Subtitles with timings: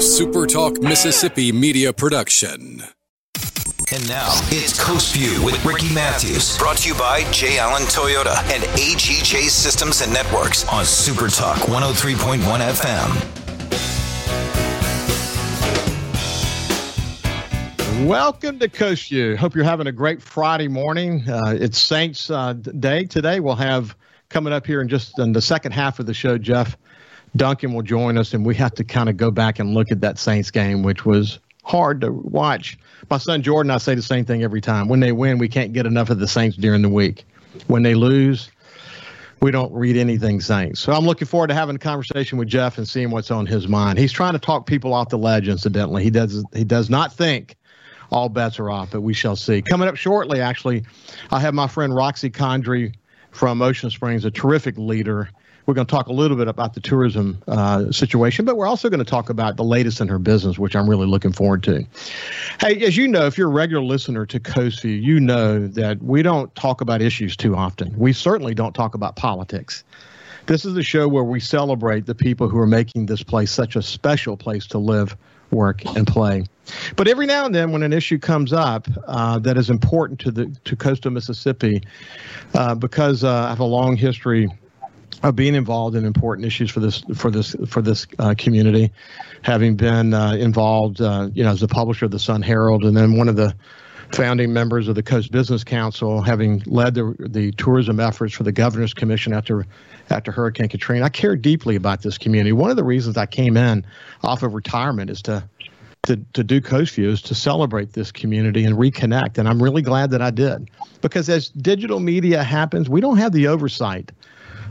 [0.00, 2.82] a SuperTalk Mississippi media production.
[3.92, 7.58] And now it's Coast View with Ricky Matthews, brought to you by J.
[7.58, 12.38] Allen Toyota and AGJ Systems and Networks on SuperTalk 103.1
[18.00, 18.06] FM.
[18.08, 19.36] Welcome to Coast View.
[19.36, 21.28] Hope you're having a great Friday morning.
[21.28, 23.40] Uh, it's Saints uh, Day today.
[23.40, 23.94] We'll have
[24.30, 26.38] coming up here in just in the second half of the show.
[26.38, 26.78] Jeff
[27.36, 30.00] Duncan will join us, and we have to kind of go back and look at
[30.00, 32.78] that Saints game, which was hard to watch.
[33.08, 34.88] My son Jordan, I say the same thing every time.
[34.88, 37.24] When they win, we can't get enough of the Saints during the week.
[37.66, 38.50] When they lose,
[39.40, 40.80] we don't read anything Saints.
[40.80, 43.68] So I'm looking forward to having a conversation with Jeff and seeing what's on his
[43.68, 43.98] mind.
[43.98, 45.48] He's trying to talk people off the ledge.
[45.48, 47.56] Incidentally, he does he does not think
[48.10, 49.62] all bets are off, but we shall see.
[49.62, 50.84] Coming up shortly, actually,
[51.30, 52.94] I have my friend Roxy Condry
[53.30, 55.30] from Ocean Springs, a terrific leader.
[55.70, 58.90] We're going to talk a little bit about the tourism uh, situation, but we're also
[58.90, 61.86] going to talk about the latest in her business, which I'm really looking forward to.
[62.58, 66.02] Hey, as you know, if you're a regular listener to Coast View, you know that
[66.02, 67.96] we don't talk about issues too often.
[67.96, 69.84] We certainly don't talk about politics.
[70.46, 73.76] This is a show where we celebrate the people who are making this place such
[73.76, 75.16] a special place to live,
[75.52, 76.46] work, and play.
[76.96, 80.32] But every now and then, when an issue comes up uh, that is important to
[80.32, 81.82] the to coastal Mississippi,
[82.54, 84.48] uh, because uh, I have a long history
[85.22, 88.90] of being involved in important issues for this for this for this uh, community,
[89.42, 92.96] having been uh, involved, uh, you know, as the publisher of the Sun Herald, and
[92.96, 93.54] then one of the
[94.12, 98.52] founding members of the Coast Business Council, having led the the tourism efforts for the
[98.52, 99.66] Governor's Commission after
[100.08, 101.04] after Hurricane Katrina.
[101.04, 102.52] I care deeply about this community.
[102.52, 103.84] One of the reasons I came in
[104.22, 105.44] off of retirement is to
[106.04, 109.36] to, to do Coast View is to celebrate this community and reconnect.
[109.36, 110.70] And I'm really glad that I did.
[111.02, 114.10] Because as digital media happens, we don't have the oversight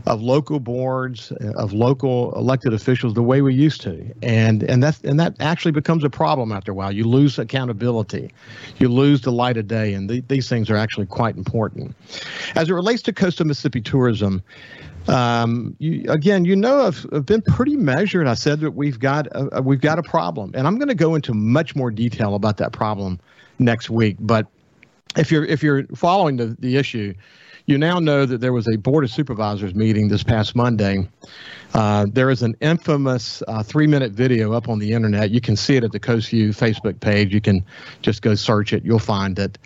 [0.06, 4.12] of local boards, of local elected officials the way we used to.
[4.22, 6.92] And and that and that actually becomes a problem after a while.
[6.92, 8.32] You lose accountability.
[8.78, 9.94] You lose the light of day.
[9.94, 11.94] And the, these things are actually quite important.
[12.56, 14.42] As it relates to coastal Mississippi tourism,
[15.08, 18.26] um, you, again, you know, I've, I've, been pretty measured.
[18.26, 21.14] I said that we've got a, we've got a problem, and I'm going to go
[21.14, 23.18] into much more detail about that problem
[23.58, 24.16] next week.
[24.20, 24.46] But
[25.16, 27.14] if you're if you're following the, the issue,
[27.66, 31.08] you now know that there was a board of supervisors meeting this past Monday.
[31.74, 35.30] Uh, there is an infamous uh, three minute video up on the internet.
[35.30, 37.32] You can see it at the Coast View Facebook page.
[37.32, 37.64] You can
[38.02, 38.84] just go search it.
[38.84, 39.56] You'll find it.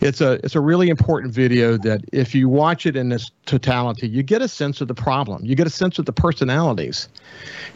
[0.00, 4.08] It's a it's a really important video that if you watch it in this totality,
[4.08, 5.44] you get a sense of the problem.
[5.44, 7.08] You get a sense of the personalities.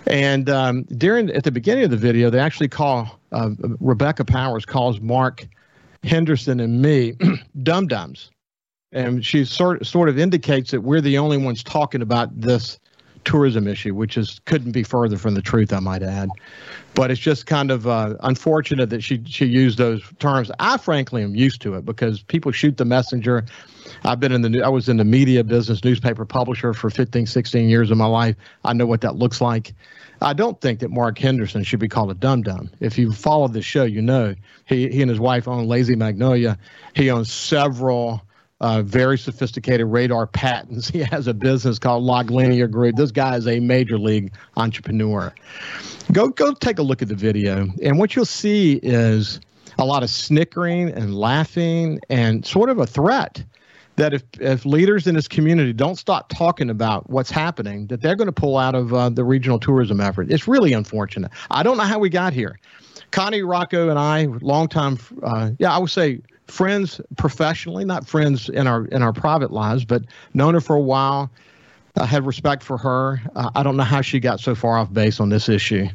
[0.06, 4.66] And um, during at the beginning of the video, they actually call uh, Rebecca Powers
[4.66, 5.46] calls Mark
[6.02, 7.14] Henderson and me
[7.62, 8.30] dum dums
[8.92, 12.78] and she sort sort of indicates that we're the only ones talking about this
[13.24, 16.30] tourism issue, which is couldn't be further from the truth, I might add.
[16.94, 20.50] But it's just kind of uh, unfortunate that she she used those terms.
[20.58, 23.44] I frankly am used to it because people shoot the messenger.
[24.04, 27.68] I've been in the I was in the media business, newspaper publisher for 15, 16
[27.68, 28.36] years of my life.
[28.64, 29.74] I know what that looks like.
[30.22, 32.70] I don't think that Mark Henderson should be called a dum dum.
[32.80, 34.34] If you follow the show, you know
[34.66, 36.58] he he and his wife own Lazy Magnolia.
[36.94, 38.22] He owns several
[38.60, 40.90] uh, very sophisticated radar patents.
[41.00, 42.96] He has a business called Log Linear Group.
[42.96, 45.32] This guy is a major league entrepreneur.
[46.12, 49.40] Go go take a look at the video, and what you'll see is
[49.78, 53.42] a lot of snickering and laughing and sort of a threat
[53.96, 58.16] that if, if leaders in this community don't stop talking about what's happening, that they're
[58.16, 60.30] going to pull out of uh, the regional tourism effort.
[60.30, 61.30] It's really unfortunate.
[61.50, 62.58] I don't know how we got here.
[63.10, 68.66] Connie Rockco and I, longtime, uh, yeah, I would say friends professionally, not friends in
[68.66, 70.02] our in our private lives, but
[70.34, 71.30] known her for a while.
[71.96, 73.20] I had respect for her.
[73.34, 75.88] Uh, I don't know how she got so far off base on this issue.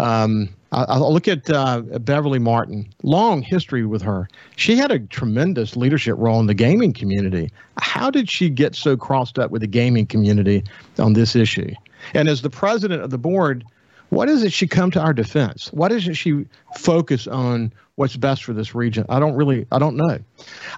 [0.00, 2.88] Um, I, I, look at uh, Beverly Martin.
[3.02, 4.28] Long history with her.
[4.56, 7.50] She had a tremendous leadership role in the gaming community.
[7.78, 10.64] How did she get so crossed up with the gaming community
[10.98, 11.72] on this issue?
[12.14, 13.64] And as the president of the board,
[14.10, 15.72] what is it she come to our defense?
[15.72, 19.04] Why doesn't she focus on what's best for this region?
[19.08, 20.18] I don't really, I don't know.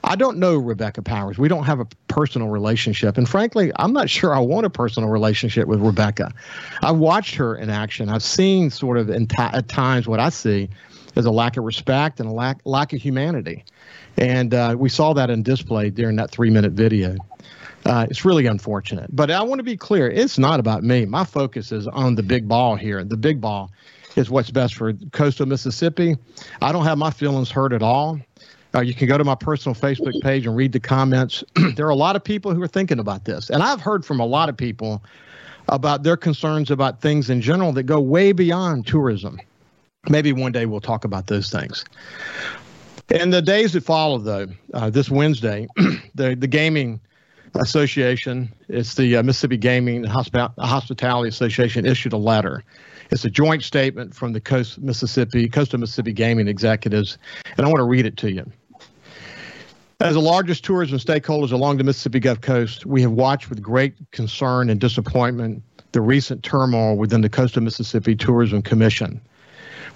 [0.04, 1.38] I don't know Rebecca Powers.
[1.38, 3.18] We don't have a personal relationship.
[3.18, 6.32] And frankly, I'm not sure I want a personal relationship with Rebecca.
[6.82, 8.08] I've watched her in action.
[8.08, 10.70] I've seen sort of t- at times what I see
[11.16, 13.64] as a lack of respect and a lack, lack of humanity.
[14.16, 17.16] And uh, we saw that in display during that three minute video.
[17.88, 19.08] Uh, it's really unfortunate.
[19.16, 21.06] But I want to be clear it's not about me.
[21.06, 23.02] My focus is on the big ball here.
[23.02, 23.72] The big ball
[24.14, 26.16] is what's best for coastal Mississippi.
[26.60, 28.20] I don't have my feelings hurt at all.
[28.74, 31.42] Uh, you can go to my personal Facebook page and read the comments.
[31.76, 33.48] there are a lot of people who are thinking about this.
[33.48, 35.02] And I've heard from a lot of people
[35.68, 39.40] about their concerns about things in general that go way beyond tourism.
[40.10, 41.84] maybe one day we'll talk about those things.
[43.08, 45.66] In the days that follow, though, uh, this Wednesday,
[46.14, 47.00] the the gaming
[47.54, 52.64] association, it's the uh, Mississippi Gaming Hosp- Hospitality Association, issued a letter.
[53.10, 57.18] It's a joint statement from the Coast Mississippi Coastal Mississippi Gaming executives,
[57.56, 58.50] and I want to read it to you.
[60.00, 63.94] As the largest tourism stakeholders along the Mississippi Gulf Coast, we have watched with great
[64.12, 65.62] concern and disappointment
[65.92, 69.20] the recent turmoil within the Coastal Mississippi Tourism Commission.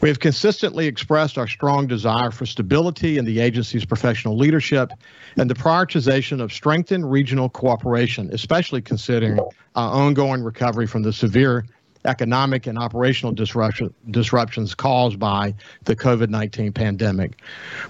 [0.03, 4.91] We have consistently expressed our strong desire for stability in the agency's professional leadership
[5.37, 9.39] and the prioritization of strengthened regional cooperation, especially considering
[9.77, 11.65] our ongoing recovery from the severe
[12.05, 15.55] economic and operational disruption, disruptions caused by
[15.85, 17.41] the COVID 19 pandemic.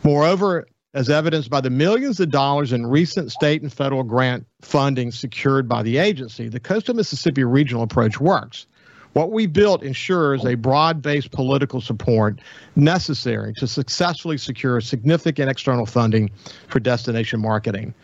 [0.05, 5.13] Moreover, as evidenced by the millions of dollars in recent state and federal grant funding
[5.13, 8.67] secured by the agency, the Coastal Mississippi regional approach works.
[9.13, 12.41] What we built ensures a broad based political support
[12.77, 16.31] necessary to successfully secure significant external funding
[16.69, 17.95] for destination marketing.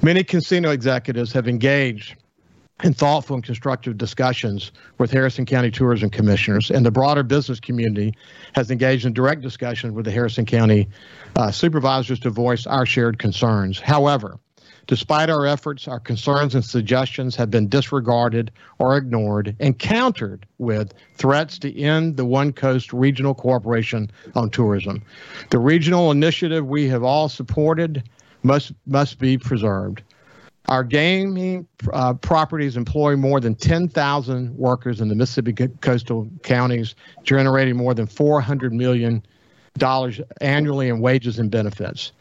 [0.00, 2.16] Many casino executives have engaged
[2.82, 8.14] in thoughtful and constructive discussions with Harrison County tourism commissioners, and the broader business community
[8.54, 10.88] has engaged in direct discussions with the Harrison County
[11.36, 13.78] uh, supervisors to voice our shared concerns.
[13.78, 14.38] However,
[14.86, 20.92] Despite our efforts, our concerns and suggestions have been disregarded or ignored and countered with
[21.14, 25.02] threats to end the One Coast Regional Cooperation on Tourism.
[25.50, 28.02] The regional initiative we have all supported
[28.42, 30.02] must must be preserved.
[30.66, 37.76] Our gaming uh, properties employ more than 10,000 workers in the Mississippi coastal counties, generating
[37.76, 39.22] more than 400 million
[39.76, 42.12] dollars annually in wages and benefits.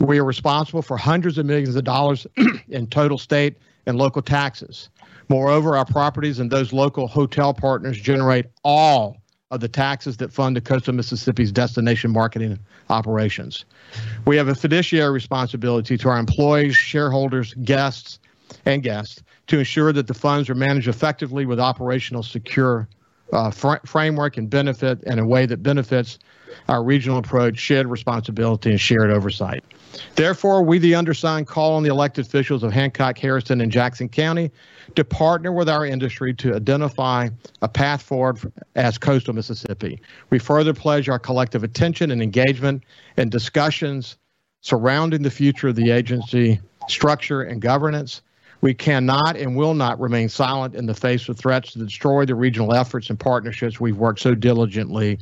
[0.00, 2.26] We are responsible for hundreds of millions of dollars
[2.68, 3.56] in total state
[3.86, 4.88] and local taxes.
[5.28, 9.16] Moreover, our properties and those local hotel partners generate all
[9.50, 12.58] of the taxes that fund the coastal Mississippi's destination marketing
[12.88, 13.64] operations.
[14.26, 18.20] We have a fiduciary responsibility to our employees, shareholders, guests,
[18.64, 22.88] and guests to ensure that the funds are managed effectively with operational secure
[23.32, 26.18] uh, fr- framework and benefit in a way that benefits
[26.68, 29.64] our regional approach, shared responsibility, and shared oversight.
[30.14, 34.50] Therefore, we, the undersigned, call on the elected officials of Hancock, Harrison, and Jackson County
[34.94, 37.28] to partner with our industry to identify
[37.62, 40.00] a path forward as coastal Mississippi.
[40.30, 42.84] We further pledge our collective attention and engagement
[43.16, 44.16] in discussions
[44.60, 48.22] surrounding the future of the agency structure and governance.
[48.60, 52.34] We cannot and will not remain silent in the face of threats to destroy the
[52.34, 55.18] regional efforts and partnerships we've worked so diligently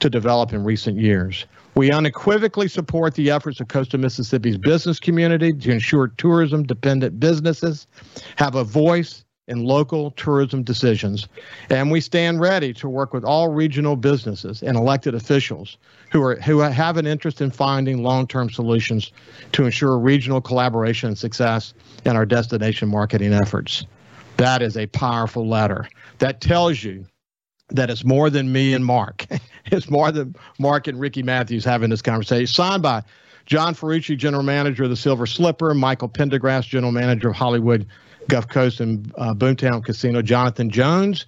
[0.00, 1.46] to develop in recent years.
[1.74, 7.86] We unequivocally support the efforts of coastal Mississippi's business community to ensure tourism dependent businesses
[8.36, 11.28] have a voice in local tourism decisions.
[11.70, 15.76] And we stand ready to work with all regional businesses and elected officials
[16.12, 19.12] who, are, who have an interest in finding long term solutions
[19.52, 23.84] to ensure regional collaboration and success in our destination marketing efforts.
[24.36, 25.88] That is a powerful letter
[26.18, 27.04] that tells you
[27.70, 29.26] that it's more than me and Mark.
[29.66, 32.46] it's more than Mark and Ricky Matthews having this conversation.
[32.46, 33.02] Signed by
[33.46, 37.86] John Ferrucci, General Manager of the Silver Slipper, Michael Pendergrass, General Manager of Hollywood
[38.28, 41.26] Gulf Coast and uh, Boomtown Casino, Jonathan Jones,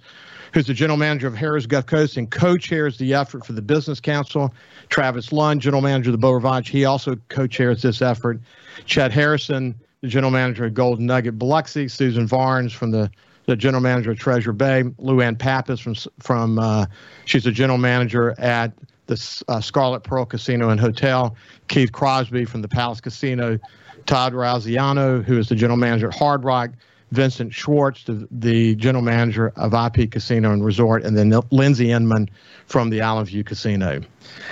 [0.53, 3.99] who's the General Manager of Harrah's Gulf Coast and co-chairs the effort for the Business
[3.99, 4.53] Council.
[4.89, 8.39] Travis Lund, General Manager of the Beau Rivage, he also co-chairs this effort.
[8.85, 13.09] Chad Harrison, the General Manager of Golden Nugget Biloxi, Susan Varnes from the
[13.45, 14.83] the general manager of Treasure Bay.
[14.99, 16.85] Luann Pappas from from uh,
[17.25, 18.71] she's the general manager at
[19.07, 21.35] the uh, Scarlet Pearl Casino and Hotel.
[21.67, 23.59] Keith Crosby from the Palace Casino.
[24.05, 26.71] Todd Raziano, who is the general manager at Hard Rock.
[27.13, 32.27] Vincent Schwartz, the, the general manager of IP Casino and Resort, and then Lindsay Inman
[32.65, 34.01] from the Island View Casino.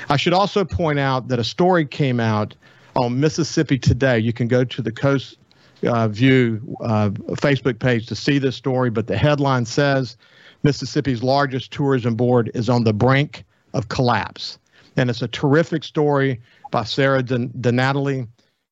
[0.10, 2.56] I should also point out that a story came out
[2.96, 4.20] on Mississippi Today.
[4.20, 5.38] You can go to the Coast
[5.84, 10.16] uh, View uh, Facebook page to see this story, but the headline says
[10.62, 13.44] Mississippi's largest tourism board is on the brink
[13.74, 14.60] of collapse.
[14.98, 16.40] And it's a terrific story
[16.70, 18.28] by Sarah DiNatale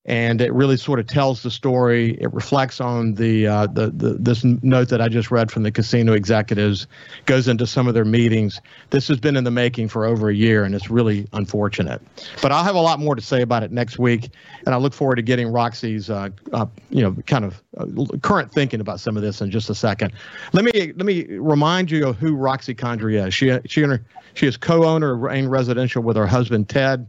[0.06, 2.18] and it really sort of tells the story.
[2.22, 5.72] It reflects on the, uh, the, the this note that I just read from the
[5.72, 6.88] casino executives,
[7.26, 8.62] goes into some of their meetings.
[8.92, 12.02] This has been in the making for over a year, and it's really unfortunate.
[12.42, 14.30] But I'll have a lot more to say about it next week,
[14.66, 17.86] and I look forward to getting Roxy's, uh, uh, you know, kind of uh,
[18.22, 20.14] current thinking about some of this in just a second.
[20.54, 23.34] Let me let me remind you of who Roxy Condry is.
[23.34, 23.86] She she
[24.34, 27.06] she is co-owner of Rain Residential with her husband Ted.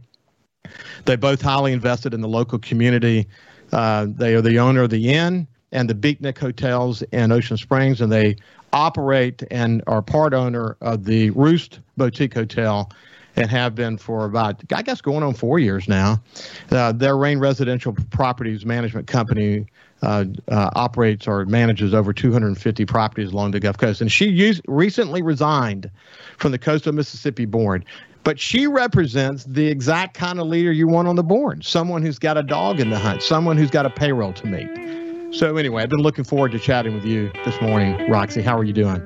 [1.05, 3.27] They both highly invested in the local community.
[3.71, 8.01] Uh, they are the owner of the inn and the Beatnik Hotels in Ocean Springs,
[8.01, 8.35] and they
[8.73, 12.91] operate and are part owner of the Roost Boutique Hotel
[13.35, 16.21] and have been for about, I guess, going on four years now.
[16.69, 19.65] Uh, their Rain Residential Properties Management Company
[20.01, 24.01] uh, uh, operates or manages over 250 properties along the Gulf Coast.
[24.01, 25.89] And she used, recently resigned
[26.37, 27.85] from the Coastal Mississippi Board.
[28.23, 32.19] But she represents the exact kind of leader you want on the board someone who's
[32.19, 35.33] got a dog in the hunt, someone who's got a payroll to meet.
[35.33, 38.09] So, anyway, I've been looking forward to chatting with you this morning.
[38.11, 38.99] Roxy, how are you doing?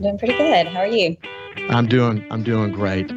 [0.00, 0.66] Doing pretty good.
[0.66, 1.16] How are you?
[1.70, 3.08] I'm doing I'm doing great.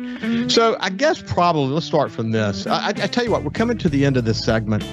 [0.50, 2.66] So I guess probably let's start from this.
[2.66, 4.84] I, I, tell you what, we're coming to the end of this segment.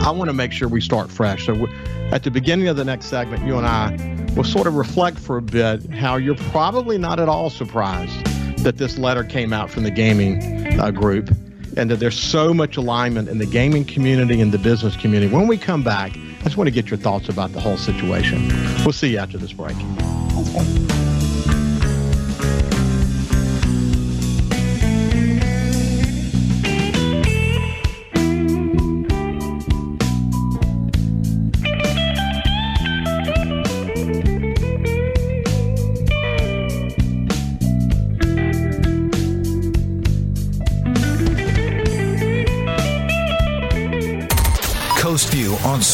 [0.00, 1.46] I want to make sure we start fresh.
[1.46, 1.66] So
[2.10, 5.36] at the beginning of the next segment, you and I will sort of reflect for
[5.36, 8.24] a bit how you're probably not at all surprised
[8.64, 11.28] that this letter came out from the gaming uh, group
[11.76, 15.32] and that there's so much alignment in the gaming community and the business community.
[15.32, 18.48] When we come back, I just want to get your thoughts about the whole situation.
[18.84, 19.76] We'll see you after this break.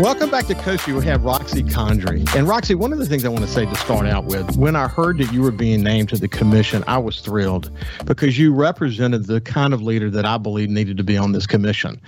[0.00, 0.96] Welcome back to View.
[0.96, 2.24] We have Roxy Condry.
[2.36, 4.76] And Roxy, one of the things I want to say to start out with, when
[4.76, 7.72] I heard that you were being named to the commission, I was thrilled
[8.04, 11.48] because you represented the kind of leader that I believe needed to be on this
[11.48, 12.00] commission.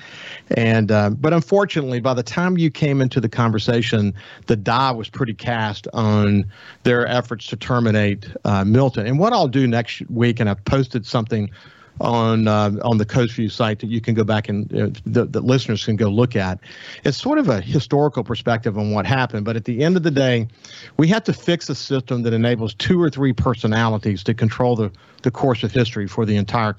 [0.53, 4.15] And uh, but unfortunately, by the time you came into the conversation,
[4.47, 6.45] the die was pretty cast on
[6.85, 9.09] their efforts to terminate uh, Milton.
[9.09, 11.51] And what I'll do next week, and I've posted something
[12.01, 15.27] on uh, on the Coast View site that you can go back and uh, the,
[15.27, 16.59] the listeners can go look at.
[17.05, 20.11] It's sort of a historical perspective on what happened, but at the end of the
[20.11, 20.49] day,
[20.97, 24.91] we have to fix a system that enables two or three personalities to control the,
[25.23, 26.75] the course of history for the entire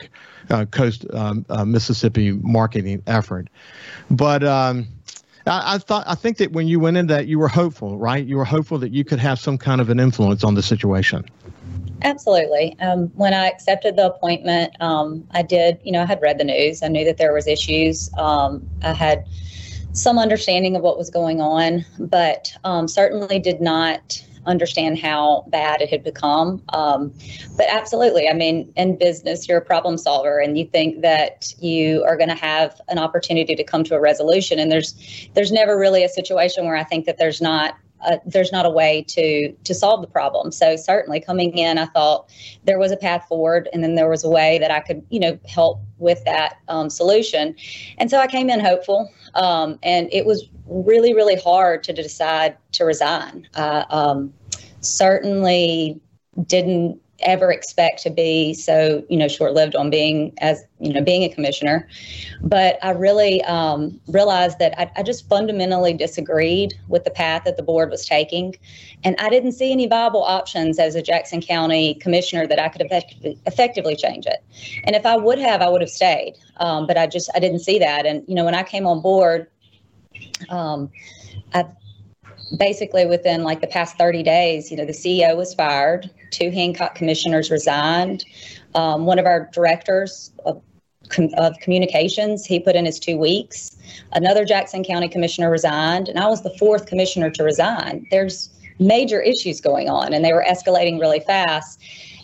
[0.49, 3.47] uh, coast um, uh, Mississippi marketing effort.
[4.09, 4.87] But um,
[5.45, 8.25] I, I, thought I think that when you went in that you were hopeful, right?
[8.25, 11.25] You were hopeful that you could have some kind of an influence on the situation.
[12.03, 12.75] Absolutely.
[12.79, 16.43] Um, when I accepted the appointment, um, I did, you know, I had read the
[16.43, 16.81] news.
[16.81, 18.09] I knew that there was issues.
[18.17, 19.25] Um, I had
[19.93, 25.81] some understanding of what was going on, but um, certainly did not understand how bad
[25.81, 26.63] it had become.
[26.69, 27.13] Um,
[27.57, 32.03] but absolutely, I mean, in business, you're a problem solver, and you think that you
[32.05, 34.57] are going to have an opportunity to come to a resolution.
[34.57, 38.51] And there's there's never really a situation where I think that there's not uh, there's
[38.51, 40.51] not a way to to solve the problem.
[40.51, 42.29] So certainly coming in, I thought
[42.63, 45.19] there was a path forward, and then there was a way that I could, you
[45.19, 47.55] know, help with that um, solution.
[47.97, 52.57] And so I came in hopeful, um, and it was really really hard to decide
[52.73, 53.47] to resign.
[53.55, 54.33] I um,
[54.81, 55.99] certainly
[56.45, 61.23] didn't ever expect to be so you know short-lived on being as you know being
[61.23, 61.87] a commissioner.
[62.43, 67.57] But i really um, realized that I, I, just fundamentally disagreed with the path that
[67.57, 68.55] the board was taking.
[69.03, 72.81] And i didn't see any viable options as a jackson county commissioner that i could
[72.81, 74.43] effectively, effectively change it.
[74.83, 76.35] And if i would have i would have stayed.
[76.57, 78.05] Um, but i just i didn't see that.
[78.05, 79.47] And you know when i came on board
[80.49, 80.91] um,
[81.53, 81.65] I
[82.57, 86.95] basically within like the past 30 days, you know, the CEO was fired, two Hancock
[86.95, 88.25] commissioners resigned.
[88.75, 90.61] Um, one of our directors of,
[91.37, 93.77] of communications, he put in his two weeks.
[94.13, 98.07] Another Jackson County commissioner resigned, and I was the fourth commissioner to resign.
[98.11, 101.81] There's major issues going on, and they were escalating really fast.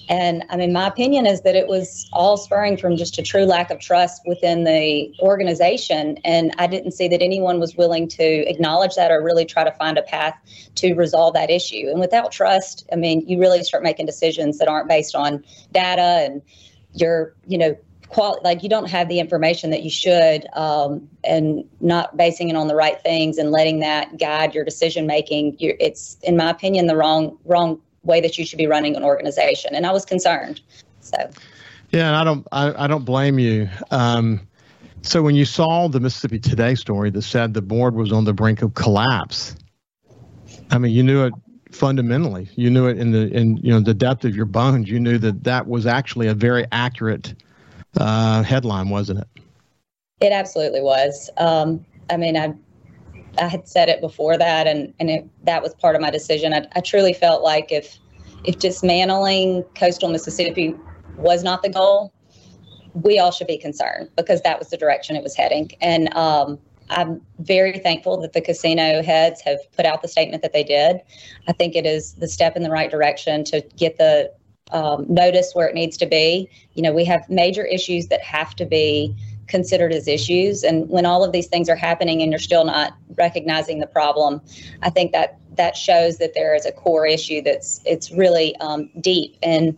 [0.10, 3.44] And I mean, my opinion is that it was all spurring from just a true
[3.44, 6.18] lack of trust within the organization.
[6.24, 9.72] And I didn't see that anyone was willing to acknowledge that or really try to
[9.72, 10.36] find a path
[10.76, 11.90] to resolve that issue.
[11.90, 16.26] And without trust, I mean, you really start making decisions that aren't based on data
[16.26, 16.42] and
[16.94, 17.76] your, you know,
[18.10, 22.56] quality like you don't have the information that you should um, and not basing it
[22.56, 26.88] on the right things and letting that guide your decision making it's in my opinion
[26.88, 29.76] the wrong wrong way that you should be running an organization.
[29.76, 30.62] And I was concerned.
[31.02, 31.18] So.
[31.92, 33.70] Yeah, and I don't, I, I don't blame you.
[33.92, 34.42] Um,
[35.04, 38.34] so when you saw the Mississippi Today story that said the board was on the
[38.34, 39.56] brink of collapse,
[40.72, 41.34] I mean, you knew it
[41.72, 42.50] fundamentally.
[42.56, 44.90] You knew it in the in you know the depth of your bones.
[44.90, 47.36] You knew that that was actually a very accurate
[47.98, 49.28] uh, headline, wasn't it?
[50.20, 51.30] It absolutely was.
[51.38, 52.54] Um, I mean, I
[53.40, 56.54] I had said it before that, and and it, that was part of my decision.
[56.54, 57.98] I, I truly felt like if
[58.44, 60.76] if dismantling coastal Mississippi
[61.18, 62.14] was not the goal,
[62.94, 65.72] we all should be concerned because that was the direction it was heading.
[65.82, 70.54] And um, I'm very thankful that the casino heads have put out the statement that
[70.54, 71.02] they did.
[71.48, 74.32] I think it is the step in the right direction to get the
[74.72, 76.50] um, notice where it needs to be.
[76.74, 79.16] You know, we have major issues that have to be
[79.48, 80.64] considered as issues.
[80.64, 84.42] And when all of these things are happening and you're still not recognizing the problem,
[84.82, 88.90] I think that that shows that there is a core issue that's it's really um,
[89.02, 89.38] deep.
[89.42, 89.78] And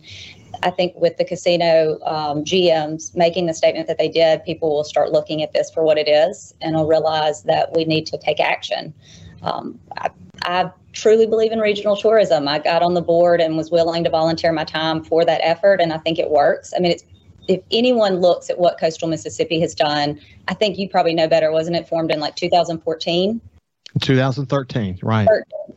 [0.62, 4.84] I think with the casino um, GMs making the statement that they did, people will
[4.84, 8.18] start looking at this for what it is and will realize that we need to
[8.18, 8.92] take action.
[9.42, 10.10] Um, I,
[10.42, 12.48] I truly believe in regional tourism.
[12.48, 15.80] I got on the board and was willing to volunteer my time for that effort,
[15.80, 16.72] and I think it works.
[16.76, 17.04] I mean, it's
[17.50, 21.50] if anyone looks at what coastal Mississippi has done, I think you probably know better.
[21.50, 23.40] Wasn't it formed in like 2014?
[24.00, 25.26] 2013, right.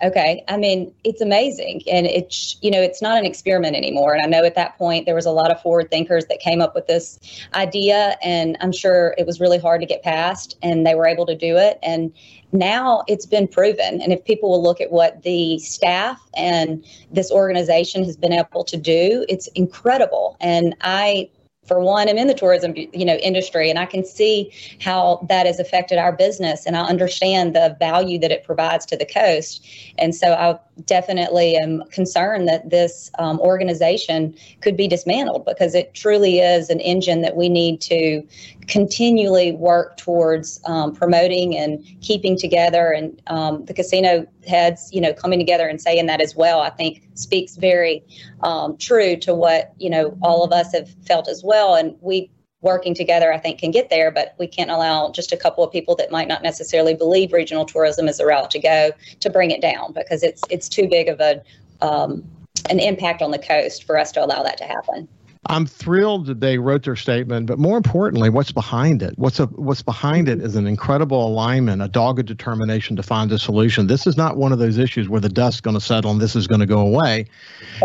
[0.03, 0.43] Okay.
[0.47, 1.81] I mean, it's amazing.
[1.91, 4.13] And it's, you know, it's not an experiment anymore.
[4.13, 6.61] And I know at that point there was a lot of forward thinkers that came
[6.61, 7.19] up with this
[7.55, 8.15] idea.
[8.23, 11.35] And I'm sure it was really hard to get past, and they were able to
[11.35, 11.79] do it.
[11.81, 12.13] And
[12.51, 13.99] now it's been proven.
[13.99, 18.63] And if people will look at what the staff and this organization has been able
[18.65, 20.37] to do, it's incredible.
[20.39, 21.29] And I
[21.65, 24.51] for one, I'm in the tourism, you know, industry, and I can see
[24.81, 28.97] how that has affected our business, and I understand the value that it provides to
[28.97, 29.65] the coast.
[29.97, 35.93] And so, I definitely am concerned that this um, organization could be dismantled because it
[35.93, 38.23] truly is an engine that we need to
[38.67, 42.91] continually work towards um, promoting and keeping together.
[42.91, 46.69] And um, the casino heads, you know, coming together and saying that as well, I
[46.69, 48.03] think speaks very
[48.41, 51.75] um, true to what you know all of us have felt as well.
[51.75, 52.29] And we
[52.61, 55.71] working together, I think, can get there, but we can't allow just a couple of
[55.71, 59.51] people that might not necessarily believe regional tourism is the route to go to bring
[59.51, 61.41] it down because it's it's too big of a
[61.81, 62.23] um,
[62.69, 65.07] an impact on the coast for us to allow that to happen.
[65.47, 69.13] I'm thrilled that they wrote their statement, but more importantly, what's behind it?
[69.17, 73.37] What's a, what's behind it is an incredible alignment, a dogged determination to find a
[73.37, 73.87] solution.
[73.87, 76.35] This is not one of those issues where the dust's going to settle and this
[76.35, 77.25] is going to go away.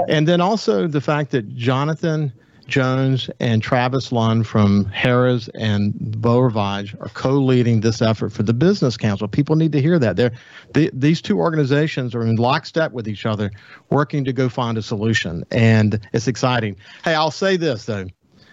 [0.09, 2.33] And then also the fact that Jonathan
[2.69, 8.53] Jones and Travis Lund from Harrah's and Beau Rivage are co-leading this effort for the
[8.53, 9.27] Business Council.
[9.27, 10.17] People need to hear that.
[10.17, 10.33] They're,
[10.75, 13.51] they, these two organizations are in lockstep with each other,
[13.91, 16.77] working to go find a solution, and it's exciting.
[17.05, 18.07] Hey, I'll say this though.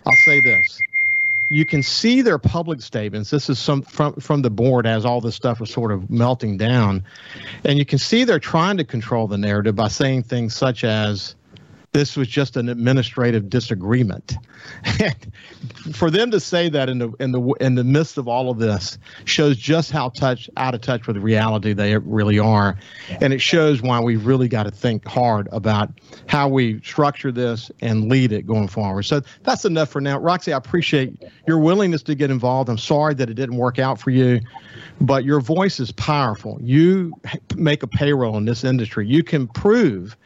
[0.05, 0.79] I'll say this.
[1.49, 3.29] You can see their public statements.
[3.29, 6.57] This is some from from the board as all this stuff is sort of melting
[6.57, 7.03] down,
[7.63, 11.35] and you can see they're trying to control the narrative by saying things such as
[11.95, 14.35] this was just an administrative disagreement.
[14.99, 15.15] And
[15.95, 18.59] for them to say that in the in the in the midst of all of
[18.59, 22.77] this shows just how touch out of touch with reality they really are,
[23.21, 25.89] and it shows why we've really got to think hard about
[26.27, 29.03] how we structure this and lead it going forward.
[29.03, 30.19] So that's enough for now.
[30.19, 32.69] Roxy, I appreciate your willingness to get involved.
[32.69, 34.41] I'm sorry that it didn't work out for you,
[34.99, 36.59] but your voice is powerful.
[36.61, 37.13] You
[37.55, 39.07] make a payroll in this industry.
[39.07, 40.17] You can prove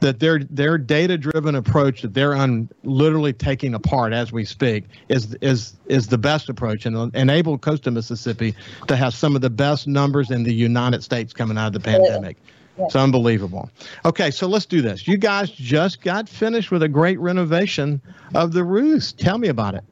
[0.00, 4.84] that their their data driven approach that they're on literally taking apart as we speak
[5.08, 8.54] is is is the best approach and enable coastal Mississippi
[8.88, 11.80] to have some of the best numbers in the United States coming out of the
[11.80, 12.36] pandemic.
[12.78, 13.70] It's unbelievable.
[14.06, 15.06] Okay, so let's do this.
[15.06, 18.00] You guys just got finished with a great renovation
[18.34, 19.18] of the roost.
[19.18, 19.84] Tell me about it.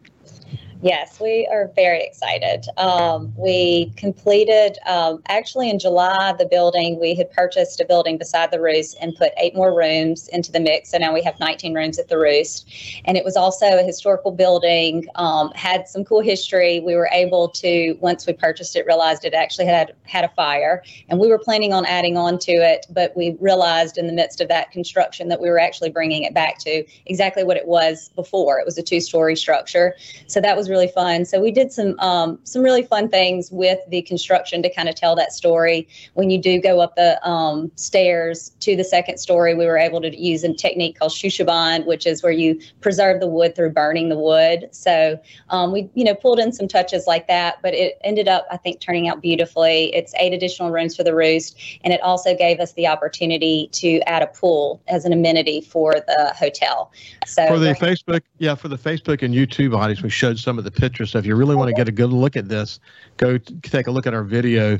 [0.80, 2.66] Yes, we are very excited.
[2.76, 8.52] Um, we completed, um, actually in July, the building, we had purchased a building beside
[8.52, 10.92] the Roost and put eight more rooms into the mix.
[10.92, 12.70] So now we have 19 rooms at the Roost.
[13.06, 16.78] And it was also a historical building, um, had some cool history.
[16.78, 20.84] We were able to, once we purchased it, realized it actually had had a fire.
[21.08, 24.40] And we were planning on adding on to it, but we realized in the midst
[24.40, 28.10] of that construction that we were actually bringing it back to exactly what it was
[28.14, 28.60] before.
[28.60, 29.96] It was a two story structure.
[30.28, 31.24] So that was really fun.
[31.24, 34.94] So we did some um, some really fun things with the construction to kind of
[34.94, 35.88] tell that story.
[36.14, 40.00] When you do go up the um, stairs to the second story, we were able
[40.00, 43.54] to use a technique called shou sugi ban, which is where you preserve the wood
[43.54, 44.68] through burning the wood.
[44.72, 45.18] So
[45.50, 48.56] um, we you know pulled in some touches like that, but it ended up I
[48.56, 49.94] think turning out beautifully.
[49.94, 54.00] It's eight additional rooms for the roost, and it also gave us the opportunity to
[54.02, 56.92] add a pool as an amenity for the hotel.
[57.26, 60.66] So for the Facebook, yeah, for the Facebook and YouTube audience, we showed some some
[60.66, 61.12] of the pictures.
[61.12, 62.80] So if you really want to get a good look at this,
[63.16, 64.78] go take a look at our video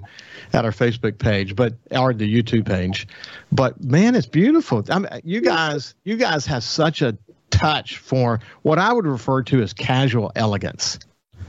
[0.53, 3.07] at our Facebook page, but or the YouTube page.
[3.53, 4.85] But man, it's beautiful.
[4.91, 7.17] I mean, you guys, you guys have such a
[7.51, 10.99] touch for what I would refer to as casual elegance.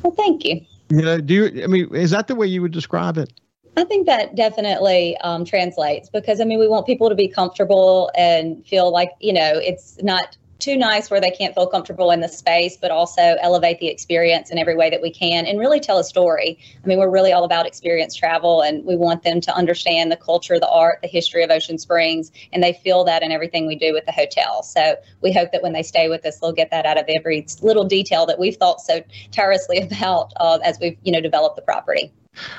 [0.03, 0.61] Well, thank you.
[0.89, 1.63] You know, do you?
[1.63, 3.33] I mean, is that the way you would describe it?
[3.77, 8.11] I think that definitely um, translates because I mean, we want people to be comfortable
[8.15, 12.19] and feel like, you know, it's not too nice where they can't feel comfortable in
[12.19, 15.79] the space, but also elevate the experience in every way that we can and really
[15.79, 16.59] tell a story.
[16.83, 20.17] I mean, we're really all about experience travel and we want them to understand the
[20.17, 23.75] culture, the art, the history of Ocean Springs, and they feel that in everything we
[23.75, 24.63] do with the hotel.
[24.63, 27.45] So we hope that when they stay with us, they'll get that out of every
[27.61, 31.61] little detail that we've thought so tirelessly about uh, as we've, you know, developed the
[31.61, 32.11] property.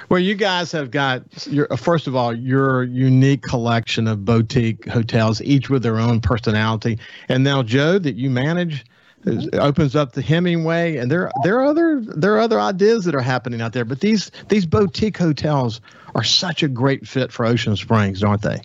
[0.08, 5.40] Well, you guys have got your first of all your unique collection of boutique hotels,
[5.42, 6.98] each with their own personality.
[7.28, 8.84] And now Joe, that you manage,
[9.24, 9.58] mm-hmm.
[9.58, 13.20] opens up the Hemingway, and there there are other there are other ideas that are
[13.20, 13.84] happening out there.
[13.84, 15.80] But these these boutique hotels
[16.14, 18.60] are such a great fit for Ocean Springs, aren't they?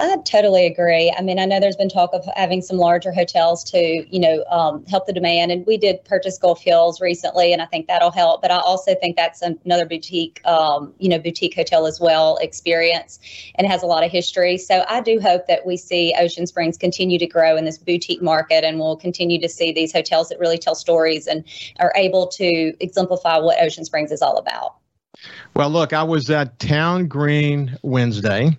[0.00, 1.14] I totally agree.
[1.16, 4.42] I mean, I know there's been talk of having some larger hotels to, you know,
[4.48, 5.52] um, help the demand.
[5.52, 8.40] And we did purchase Gulf Hills recently, and I think that'll help.
[8.40, 13.18] But I also think that's another boutique, um, you know, boutique hotel as well experience,
[13.56, 14.56] and has a lot of history.
[14.56, 18.22] So I do hope that we see Ocean Springs continue to grow in this boutique
[18.22, 21.44] market, and we'll continue to see these hotels that really tell stories and
[21.78, 24.76] are able to exemplify what Ocean Springs is all about.
[25.54, 28.56] Well, look, I was at Town Green Wednesday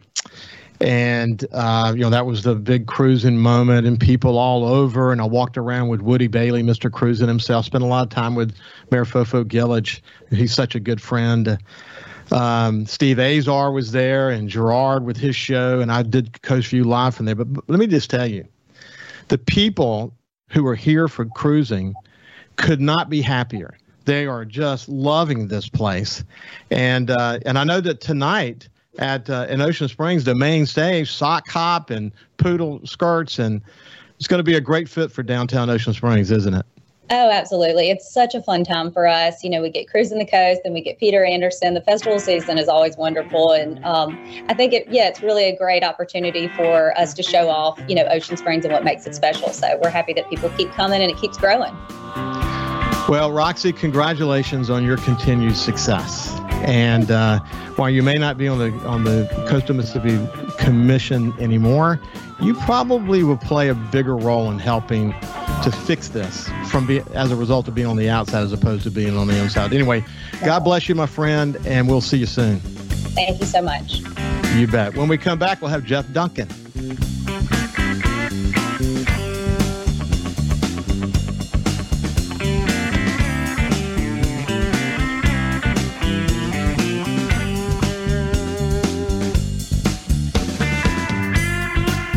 [0.82, 5.12] and uh, you know that was the big cruising moment and people all over.
[5.12, 7.65] And i walked around with woody bailey mr cruising himself.
[7.65, 8.56] Spent a lot of time with
[8.89, 11.58] mayor fofo gilich he's such a good friend.
[12.32, 15.80] Um, steve azar was there and gerard with his show.
[15.82, 17.36] And i did coast view live from there.
[17.36, 18.48] But, but let me just tell you
[19.28, 20.13] the people
[20.50, 21.94] who are here for cruising
[22.58, 23.78] could not be happier.
[24.06, 26.24] They are just loving this place.
[26.72, 28.67] And uh, and i know that tonight
[29.00, 33.62] at uh, in Ocean Springs, the main stage, sock hop and poodle skirts, and
[34.18, 36.66] it's going to be a great fit for downtown Ocean Springs, isn't it?
[37.14, 37.90] Oh, absolutely.
[37.90, 39.44] It's such a fun time for us.
[39.44, 41.74] You know, we get Cruising the Coast and we get Peter Anderson.
[41.74, 43.52] The festival season is always wonderful.
[43.52, 47.50] And um, I think it, yeah, it's really a great opportunity for us to show
[47.50, 49.50] off, you know, Ocean Springs and what makes it special.
[49.50, 51.76] So we're happy that people keep coming and it keeps growing.
[53.10, 56.38] Well, Roxy, congratulations on your continued success.
[56.64, 57.40] And uh,
[57.76, 60.20] while you may not be on the on the Coastal Mississippi
[60.58, 62.00] Commission anymore,
[62.40, 65.14] you probably will play a bigger role in helping
[65.64, 68.84] to fix this from be, as a result of being on the outside as opposed
[68.84, 69.74] to being on the inside.
[69.74, 70.06] Anyway,
[70.46, 72.60] God bless you, my friend, and we'll see you soon.
[72.60, 74.00] Thank you so much.
[74.56, 74.96] You bet.
[74.96, 76.48] When we come back, we'll have Jeff Duncan.